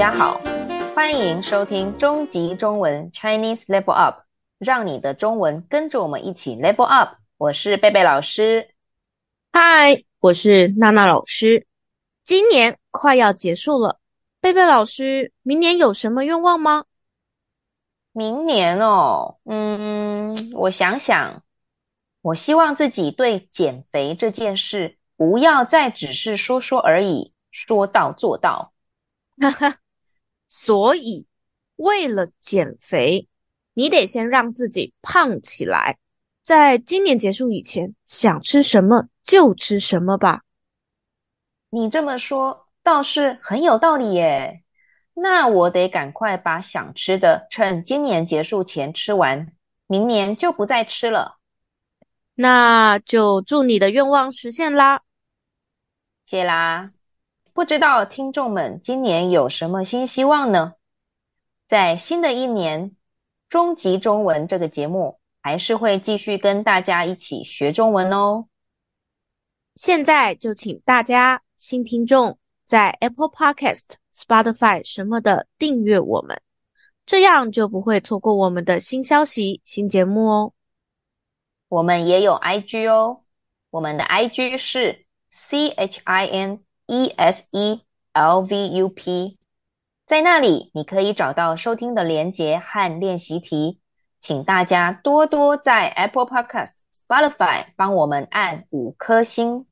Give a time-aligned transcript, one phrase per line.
[0.00, 0.40] 家好，
[0.94, 4.22] 欢迎收听终极中文 Chinese Level Up，
[4.56, 7.16] 让你的中文跟着我们一起 Level Up。
[7.36, 8.70] 我是贝贝老师，
[9.52, 11.66] 嗨，我是娜娜老师。
[12.24, 14.00] 今年快要结束了，
[14.40, 16.86] 贝贝老师，明年有什么愿望吗？
[18.12, 21.42] 明年哦，嗯，我想想，
[22.22, 28.72] 我希望自己对减肥这件事不要再只是说说而已，说到做到。
[29.38, 29.76] 哈哈，
[30.52, 31.26] 所以
[31.76, 33.28] 为了减肥，
[33.72, 35.98] 你得先让自己胖起来，
[36.42, 40.42] 在今年结束以前，想吃什么就吃什么吧。
[41.70, 44.64] 你这么说倒是很有道理耶。
[45.14, 49.52] 那我得赶快把想吃的趁今年结束前吃完，
[49.86, 51.38] 明年就不再吃了。
[52.34, 55.02] 那就祝你的愿望实现啦。
[56.26, 56.92] 谢啦。
[57.52, 60.74] 不知道听众们今年有什么新希望呢？
[61.66, 62.96] 在新的一年，
[63.48, 68.46] 终极中文这个节目还是会继续跟大家一起学中文哦。
[69.74, 73.84] 现在就请大家新听众在 Apple Podcast、
[74.14, 76.40] Spotify 什么的订阅我们，
[77.04, 80.52] 这样就不会错过我们的新消息、新节目哦。
[81.68, 83.22] 我们也有 IG 哦，
[83.70, 86.60] 我们的 IG 是 CHIN。
[86.90, 89.38] E S E L V U P，
[90.06, 93.78] 在那里你可以找到收听的连结和练习题，
[94.18, 96.72] 请大家多多在 Apple Podcast、
[97.06, 99.66] Spotify 帮我们按五颗星，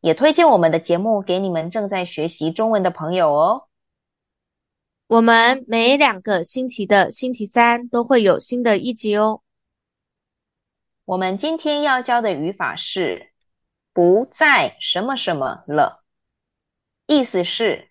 [0.00, 3.68] 也推荐我们的节目给你们正在学习中文的朋友哦。
[5.06, 9.42] 我们每两个星期的星期三都会有新的一集哦。
[11.04, 13.34] 我们今天要教的语法是
[13.92, 16.03] 不再什么什么了。
[17.06, 17.90] 意思是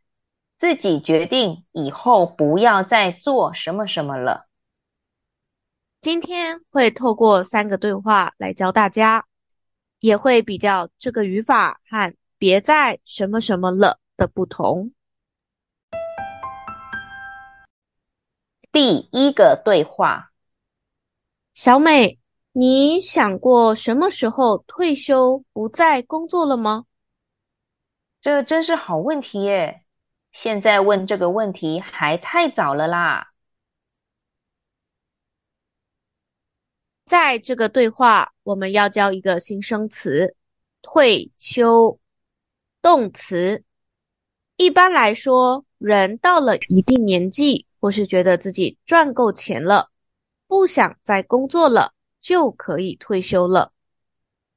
[0.57, 4.47] 自己决定以后不要再做什么什么了。
[6.01, 9.25] 今天会透过三个对话来教大家，
[9.99, 14.91] 也会比较这个语法和别再什么什么了的不同。
[18.71, 20.31] 第一个对话：
[21.53, 22.19] 小美，
[22.51, 26.85] 你想过什么时候退休不再工作了吗？
[28.23, 29.83] 这真是好问题耶！
[30.31, 33.33] 现在问这个问题还太早了啦。
[37.03, 40.37] 在这个对话，我们要教一个新生词
[40.81, 41.99] “退休”
[42.81, 43.65] 动词。
[44.55, 49.91] 一般来说，人到了一定年纪，或是觉得自己赚够钱了，
[50.47, 53.73] 不想再工作了，就可以退休了。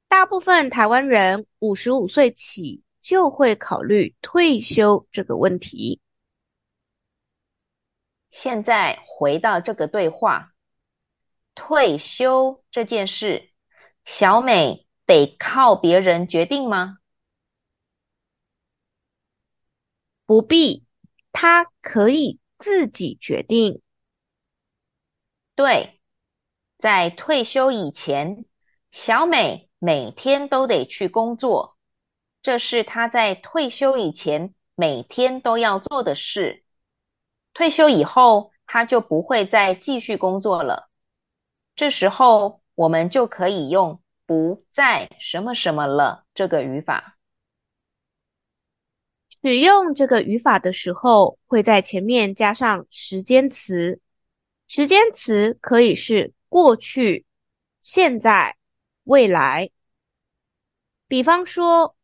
[0.07, 6.01] 大部分台湾人五十五岁起，就会考虑退休这个问题。
[8.29, 10.53] 现在回到这个对话，
[11.55, 13.51] 退休这件事，
[14.03, 16.97] 小美得靠别人决定吗？
[20.25, 20.85] 不必，
[21.31, 23.81] 她可以自己决定。
[25.55, 26.01] 对，
[26.77, 28.45] 在退休以前，
[28.91, 31.76] 小美每天都得去工作。
[32.47, 36.63] 这是他在退休以前每天都要做的事。
[37.53, 40.89] 退休以后，他就不会再继续工作了。
[41.75, 47.17] 这时候，我们就可以用“不再什么什么了”这个语法。
[49.41, 53.99] 使用这个语法的时候，会在前面加上时间词。
[54.69, 57.25] 时间词可以是过去、
[57.81, 58.55] 现在、
[59.03, 59.69] 未来。
[61.09, 61.96] 比方说，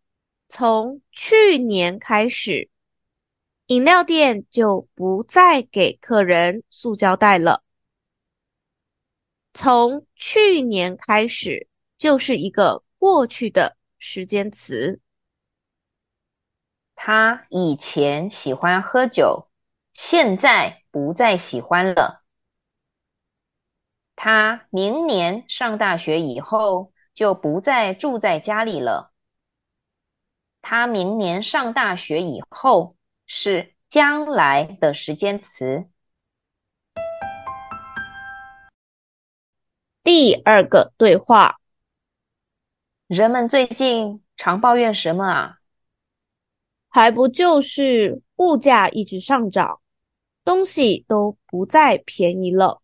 [0.56, 2.70] 从去年开始，
[3.66, 7.64] 饮料店就不再给客人塑胶袋了。
[9.56, 15.02] 从去年开始就是一个过去的时间词。
[16.94, 19.50] 他以前喜欢喝酒，
[19.92, 22.24] 现在不再喜欢了。
[24.16, 29.13] 他明年上大学以后就不再住在家里了。
[30.64, 32.96] 他明年上大学以后
[33.28, 35.90] 是将来的时间词。
[40.04, 41.60] 第二个对话，
[43.08, 45.60] 人们最近常抱怨什么啊？
[46.88, 49.82] 还不就是物价一直上涨，
[50.46, 52.82] 东西都不再便宜了。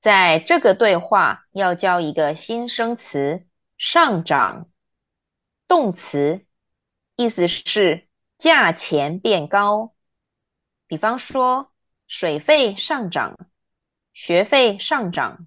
[0.00, 3.46] 在这个对话要教一个新生词
[3.78, 4.68] “上涨”。
[5.68, 6.44] 动词
[7.14, 9.94] 意思是价钱变高。
[10.88, 11.70] 比方说，
[12.08, 13.38] 水费上涨，
[14.12, 15.46] 学费上涨。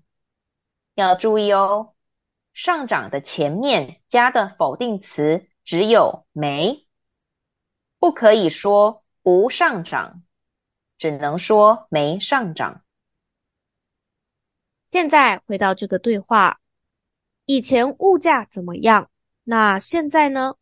[0.94, 1.96] 要注意哦，
[2.54, 6.88] 上涨的前面加的否定词只有没，
[7.98, 10.24] 不可以说不上涨，
[10.98, 12.84] 只能说没上涨。
[14.92, 16.60] 现在回到这个对话，
[17.46, 19.11] 以前物价怎么样？
[19.51, 20.56] 那现在呢？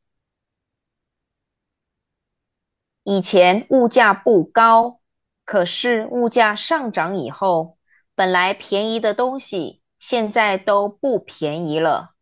[3.04, 5.00] 以前物价不高，
[5.46, 7.78] 可是物价上涨以后，
[8.16, 12.16] 本来便宜的东西现在都不便宜了。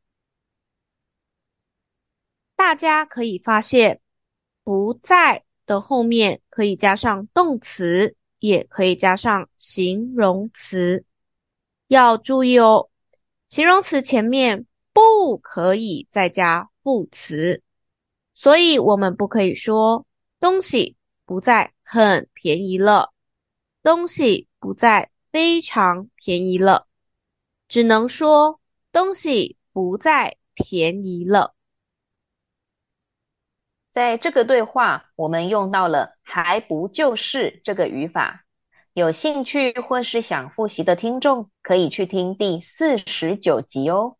[2.57, 4.01] 大家可以发现，
[4.65, 11.05] 不在的后面可以加上动词，也可以加上形容词。
[11.87, 12.89] 要注意哦，
[13.47, 14.66] 形容词前面
[14.97, 17.61] 不可以再加副词，
[18.33, 20.07] 所以我们不可以说
[20.39, 23.13] 东西不再很便宜了，
[23.83, 26.87] 东西不再非常便宜了，
[27.67, 28.59] 只能说
[28.91, 31.53] 东西不再便宜了。
[33.91, 38.45] 在这个对话，我们用到了还不就是这个语法。
[38.93, 44.16] 有兴趣或是想复习的听众，可以去听第四十九集哦。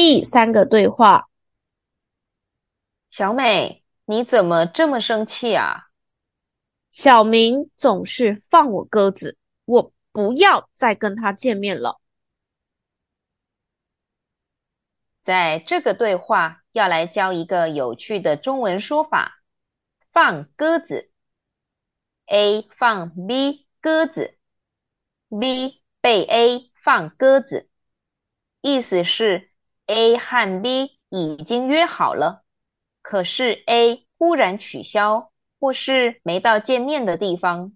[0.00, 1.28] 第三个对话：
[3.10, 5.88] 小美，你怎么这么生气啊？
[6.92, 12.00] 小明总是放我鸽子，我不要再跟他见面了。
[15.24, 19.42] 在这个对话，要来教一个有趣的中文说法。
[20.12, 21.10] 放鸽子
[22.26, 24.38] ，A 放 B 鸽子
[25.28, 27.68] ，B 被 A 放鸽子，
[28.60, 29.50] 意思是
[29.88, 32.44] A 和 B 已经约好了，
[33.00, 37.74] 可是 A 忽然取消，或是没到见面的地方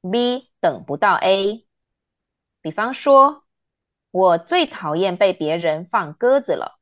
[0.00, 1.64] ，B 等不到 A。
[2.60, 3.44] 比方说，
[4.10, 6.80] 我最讨厌被别人放鸽子了。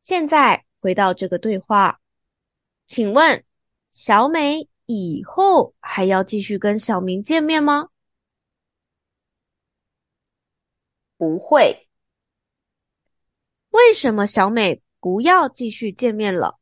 [0.00, 2.00] 现在回到这个对话。
[2.86, 3.44] 请问
[3.90, 7.88] 小美以后还要继续跟小明见面吗？
[11.16, 11.89] 不会。
[13.70, 16.58] 为什么小美不要继续见面了？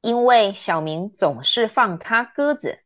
[0.00, 2.80] 因为小明总是放他鸽子。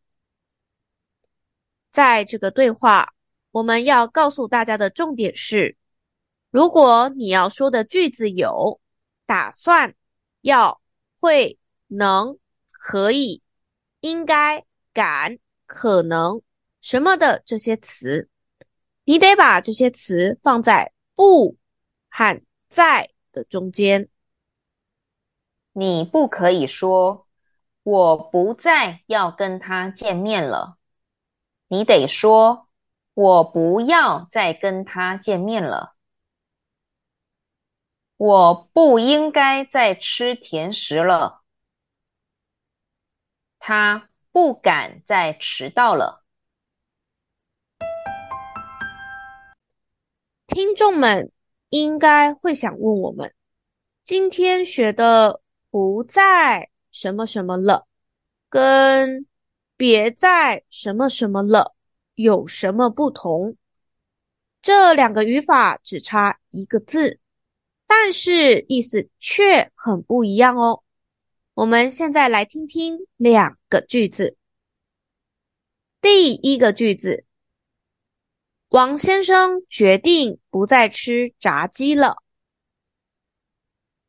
[1.90, 3.14] 在这个对话，
[3.50, 5.76] 我们要告诉大家的重点是：
[6.50, 8.81] 如果你要说的句子有
[9.26, 9.94] 打算。
[10.44, 10.82] 要
[11.20, 12.37] 会能
[12.72, 13.43] 可以
[14.00, 16.43] 应该敢可能
[16.81, 18.28] 什么的这些词，
[19.05, 21.56] 你得把这些词放在不
[22.09, 24.09] 和在的中间。
[25.73, 27.26] 你不可以说
[27.82, 30.76] 我不再要跟他见面了，
[31.69, 32.69] 你得说
[33.14, 35.94] 我不要再跟他见面了。
[38.17, 41.43] 我不应该再吃甜食了。
[43.58, 46.21] 他不敢再迟到了。
[50.55, 51.32] 听众们
[51.71, 53.32] 应该会想问我们，
[54.05, 55.41] 今天学的
[55.71, 57.87] 不再什么什么了，
[58.51, 59.27] 跟
[59.79, 61.75] 别再什么什么了
[62.15, 63.56] 有什么不同？
[64.61, 67.19] 这两个语法只差一个字。
[67.87, 70.82] 但是意思却很不一样哦。
[71.55, 74.37] 我们现在来听听两个句子。
[76.03, 77.25] 第一个句子，
[78.72, 82.22] 王先生决定不再吃炸鸡了。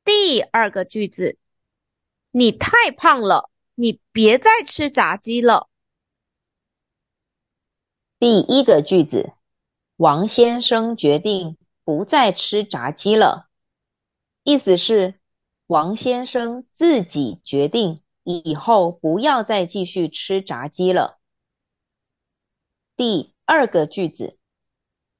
[0.06, 1.38] 第二个句子，
[2.32, 5.68] 你太胖了，你别再吃炸鸡了。
[8.18, 9.34] 第一个句子，
[9.98, 13.50] 王先生决定不再吃炸鸡了。
[14.44, 15.20] 意思是，
[15.68, 21.20] 王先生自己决定以后不要再继续吃炸鸡了。
[22.96, 24.38] 第二个句子，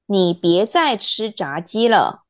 [0.06, 2.24] 你别再吃炸鸡了。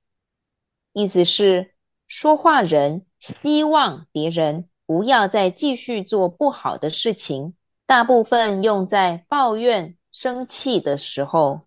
[0.92, 1.74] 意思是，
[2.06, 7.54] 说话人希望别人不要再继续做不好的事情，
[7.86, 11.62] 大部分用在抱怨、生气的时候。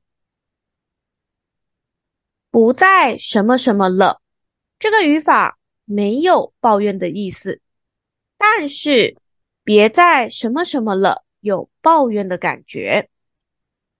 [2.49, 4.21] 不再什么什么了。
[4.79, 7.61] 这个语法没有抱怨的意思，
[8.37, 9.17] 但是
[9.63, 13.09] 别再什么什么了，有抱怨的感觉。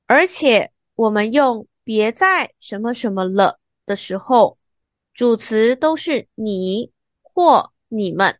[0.06, 4.58] 而且我们用别再什么什么了的时候，
[5.13, 6.91] 主词都是你
[7.22, 8.38] 或你们，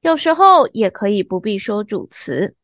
[0.00, 2.56] 有时候也可以不必说主词。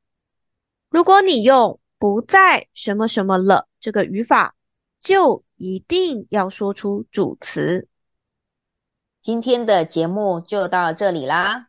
[0.88, 4.54] 如果你用不再什么什么了这个语法，
[4.99, 7.87] 就一定要说出主词。
[9.21, 11.69] 今天的节目就到这里啦，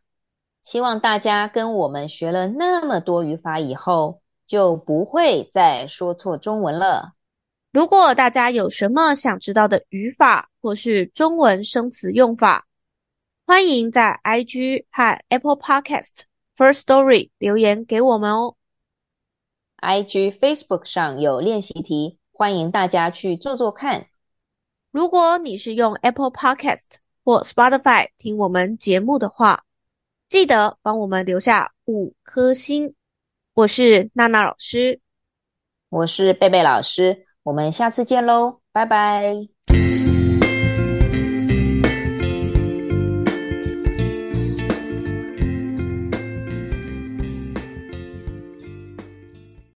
[0.63, 7.13] 希望大家跟我们学了那么多语法以后，就不会再说错中文了。
[7.72, 12.68] 如果大家有什么想知道的语法或是中文生词用法，
[13.46, 16.24] 欢迎在 IG 和 Apple Podcast
[16.58, 18.58] First Story 留言给我们哦。
[19.78, 24.08] IG、Facebook 上有练习题，欢迎大家去做做看。
[24.92, 29.63] 如果你是用 Apple Podcast，或 Spotify 听我们节目的话，
[30.28, 32.96] 记得帮我们留下五颗星。
[33.54, 35.00] 我是娜娜老师，
[35.88, 39.61] 我是贝贝老师，我们下次见喽，拜拜。